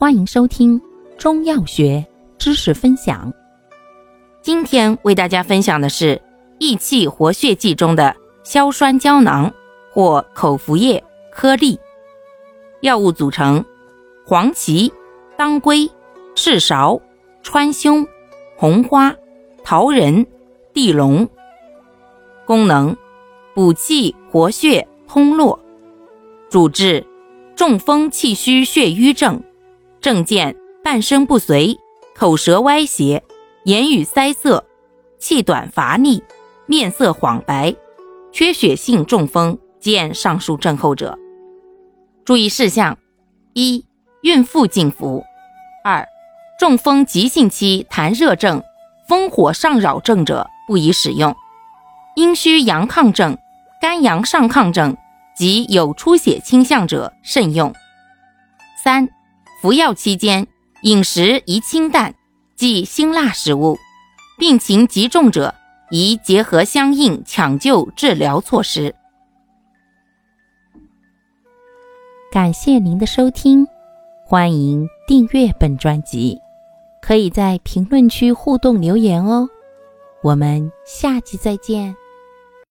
[0.00, 0.80] 欢迎收听
[1.18, 2.06] 中药学
[2.38, 3.32] 知识分享。
[4.40, 6.22] 今天为大家分享的是
[6.60, 8.14] 益气活血剂中的
[8.44, 9.52] 硝酸胶囊
[9.90, 11.76] 或口服液颗粒。
[12.82, 13.64] 药物组成：
[14.24, 14.92] 黄芪、
[15.36, 15.90] 当归、
[16.36, 17.00] 赤芍、
[17.42, 18.06] 川芎、
[18.56, 19.12] 红花、
[19.64, 20.24] 桃仁、
[20.72, 21.28] 地龙。
[22.46, 22.96] 功能：
[23.52, 25.58] 补气活血通络。
[26.48, 27.04] 主治：
[27.56, 29.42] 中风气虚血瘀症。
[30.00, 31.78] 症见半身不遂、
[32.16, 33.22] 口舌歪斜、
[33.64, 34.64] 言语塞塞、
[35.18, 36.22] 气短乏力、
[36.66, 37.74] 面色黄白、
[38.32, 41.18] 缺血性中风，见上述症候者。
[42.24, 42.96] 注意事项：
[43.54, 43.84] 一、
[44.22, 45.22] 孕妇禁服；
[45.84, 46.06] 二、
[46.58, 48.62] 中风急性期痰热症、
[49.08, 51.32] 风火上扰症者不宜使用；
[52.14, 53.36] 阴虚阳亢症、
[53.80, 54.96] 肝阳上亢症
[55.36, 57.74] 及有出血倾向者慎用。
[58.84, 59.08] 三。
[59.60, 60.46] 服药期间，
[60.82, 62.14] 饮食宜清淡，
[62.54, 63.76] 忌辛辣食物。
[64.38, 65.52] 病情急重者，
[65.90, 68.94] 宜结合相应抢救治疗措施。
[72.30, 73.66] 感谢您的收听，
[74.24, 76.38] 欢迎订阅本专辑，
[77.02, 79.48] 可以在评论区互动留言哦。
[80.22, 81.96] 我们下期再见。